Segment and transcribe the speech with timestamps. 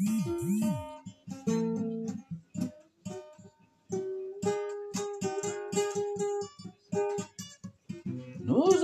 [0.00, 0.04] Nous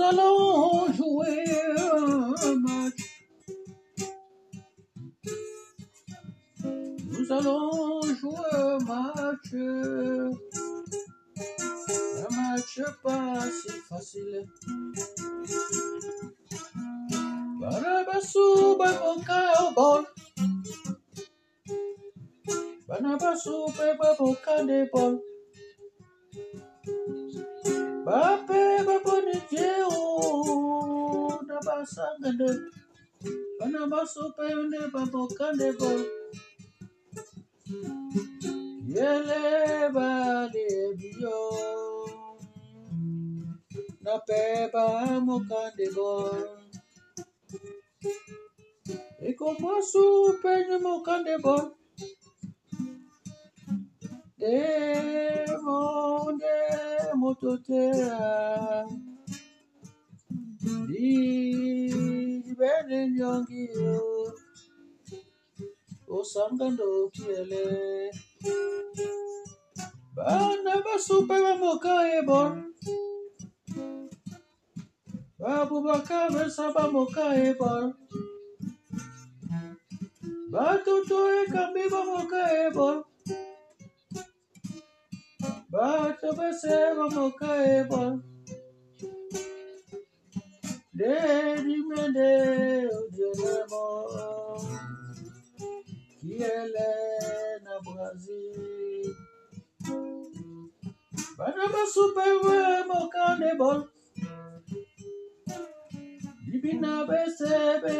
[0.01, 1.45] allons jouer
[1.93, 3.01] un match.
[7.05, 9.53] Nous allons jouer un match.
[12.23, 14.45] Un match pas si facile.
[22.95, 25.15] bana baso mpe babokande bol
[28.05, 29.91] bape baboni dieu
[31.47, 32.49] na basanga nde
[33.59, 36.01] bana baso mpe nde babokande bol
[38.95, 39.43] yele
[39.95, 41.39] balebi yo
[44.03, 44.41] na mpe
[44.73, 46.43] bamokande bol
[49.27, 50.03] ekomwasu
[50.39, 51.65] mpe nye mokande bol
[54.45, 56.37] Demonde
[57.17, 58.85] mototea
[60.85, 63.65] di bene nyongi
[66.17, 67.65] osanga ndo kiele
[70.15, 72.53] bana basupe bamoka ebon
[75.41, 77.85] babubaka besa bamoka ebon
[80.53, 82.97] batoto ekambi bamoka ebon
[85.75, 88.23] bato bese bamoka ebon
[90.97, 92.31] Lady Mende
[92.97, 93.85] Ojelemo
[96.21, 96.91] Kiele
[97.65, 99.15] na Brazil.
[101.37, 102.57] Bana basupe we
[102.89, 103.79] mokane bol.
[106.47, 107.53] Bibina bese
[107.83, 107.95] be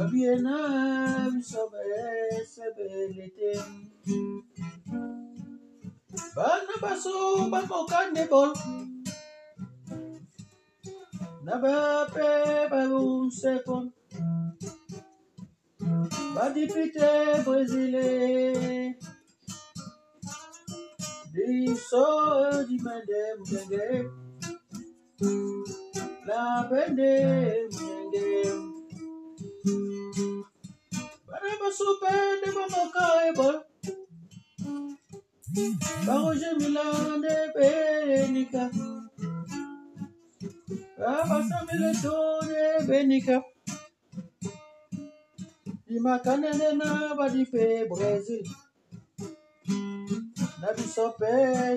[0.00, 3.90] Abienam sabesabeletem.
[6.36, 7.50] Bana baso
[16.34, 18.96] Ba député brésilien,
[21.32, 22.06] disso
[22.68, 24.10] di mendem dengue,
[26.24, 27.71] la bendem
[31.72, 33.56] Bana baso pende bamokae bol
[36.06, 38.70] Baroje milande benika.
[40.98, 43.42] Abasa miletone benika.
[45.88, 48.44] Dimakanene na badipe Brésil
[50.60, 51.32] Na bisope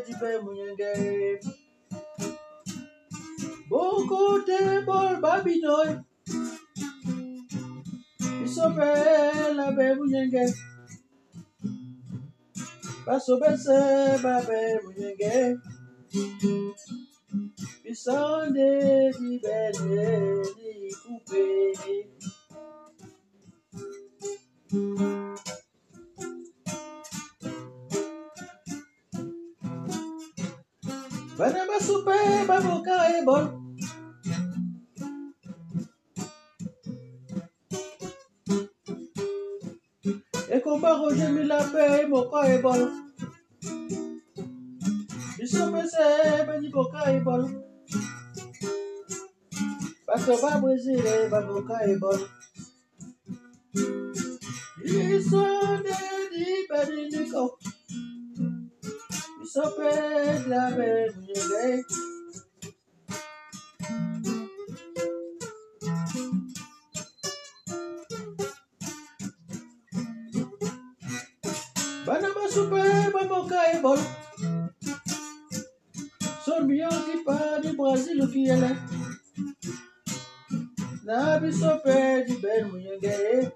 [0.05, 1.39] dipe munyenge
[3.69, 6.04] Boko te bol babinoy
[8.45, 8.91] Bisope
[9.57, 10.45] la be munyenge
[13.05, 13.77] Baso bese
[14.23, 15.57] babe munyenge
[17.83, 18.69] Bisande
[19.17, 20.05] di bene
[20.55, 21.45] di coupe
[31.37, 32.17] Bana basupe
[32.47, 33.64] baboka e bon
[40.53, 42.81] ekombango zemila mpe moko ebol
[45.37, 46.03] biso mpese
[46.39, 47.43] ebeni boka ebol
[50.07, 52.19] bato ba brésile baboka ebol
[54.83, 55.43] biso
[55.79, 55.97] nde
[56.31, 57.43] dibanindiko
[59.39, 59.91] biso mpe
[60.45, 61.63] dlabe munyele
[72.05, 74.01] Banaba super, bamoka e bolo.
[76.43, 78.77] Sorbiante para o Brasil o que ela é.
[81.03, 83.51] Nabe sopé de Bermunhanguerê.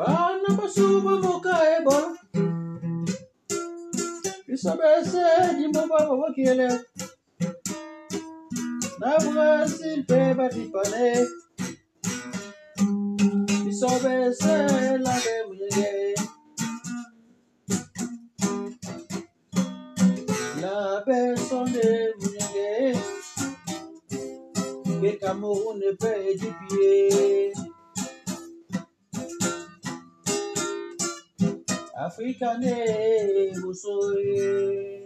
[0.00, 1.96] bana basuba mukaebo
[4.46, 5.24] bisomese
[5.58, 6.68] jimbo baba bakiyele
[9.00, 11.06] nabwasilpe batipane
[13.64, 14.54] bisobese
[15.04, 16.14] lambe munyege
[20.62, 20.76] la
[21.06, 21.88] personne
[22.20, 22.70] munyege
[25.00, 25.80] ke cameroun
[32.06, 34.99] Africa ne busoye.